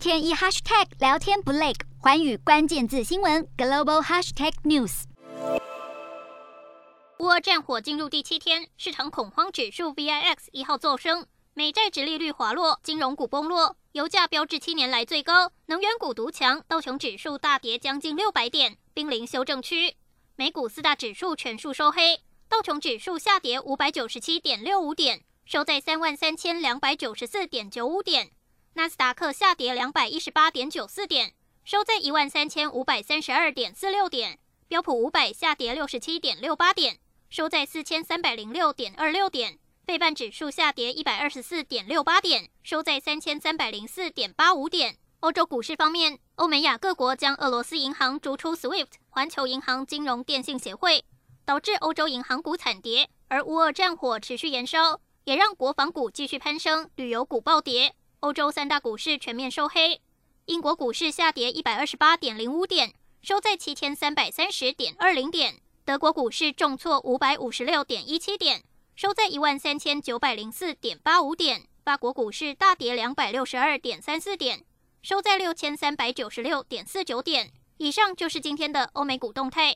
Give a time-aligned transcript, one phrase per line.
[0.00, 5.02] 天一 hashtag 聊天不累，寰宇关键字新闻 global hashtag news。
[7.18, 19.96] 乌战火进入第七天，市场恐慌指数 VIX 一号骤升，美债殖利率滑落，金融股崩落，油价飙至七年来最高，能源股独强，道琼指数大跌将近六百点，濒临修正区。
[20.34, 28.30] 美股四大指数全数收黑，道琼指数下跌五百九十七点六五点，收在三万三千两百九十四点九五点。
[28.74, 31.34] 纳斯达克下跌两百一十八点九四点，
[31.64, 34.38] 收在一万三千五百三十二点四六点。
[34.68, 39.58] 标普五百下跌六十七点六八点，收在四千三百零六点二六点。
[39.84, 44.98] 费半指数下跌一百二十四点六八点，收在三千三百零四点八五点。
[45.18, 51.04] 欧洲股市方面，欧美亚各国将俄罗斯银行逐出 SWIFT 环球银行金融电信协会，
[51.44, 53.10] 导致欧洲银行股惨跌。
[53.26, 57.94] 而乌俄战火持续延烧，也让国防股继续攀升，旅游股暴跌。
[58.20, 59.98] 欧洲三大股市全面收黑，
[60.44, 65.54] 英国股市下跌一百二十八点零五点，收在七千三百三十点二零点；
[65.86, 68.62] 德国股市重挫五百五十六点一七点，
[68.94, 74.66] 收在一万三千九百零四点八五点；法国股市大跌两百六十二点三四点，
[75.00, 77.50] 收在六千三百九十六点四九点。
[77.78, 79.74] 以上就是今天的欧美股动态。